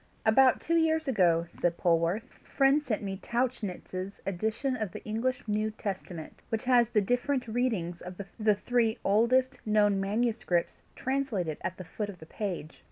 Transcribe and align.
"About 0.25 0.59
two 0.59 0.77
years 0.77 1.07
ago," 1.07 1.45
said 1.61 1.77
Polwarth, 1.77 2.23
"a 2.23 2.49
friend 2.49 2.81
sent 2.81 3.03
me 3.03 3.17
Tauchnitz's 3.17 4.13
edition 4.25 4.75
of 4.75 4.91
the 4.93 5.05
English 5.05 5.47
New 5.47 5.69
Testament, 5.69 6.39
which 6.49 6.63
has 6.63 6.89
the 6.89 7.01
different 7.01 7.47
readings 7.47 8.01
of 8.01 8.19
the 8.39 8.55
three 8.55 8.97
oldest 9.03 9.59
known 9.63 9.99
manuscripts 10.01 10.79
translated 10.95 11.59
at 11.61 11.77
the 11.77 11.83
foot 11.85 12.09
of 12.09 12.17
the 12.17 12.25
page. 12.25 12.79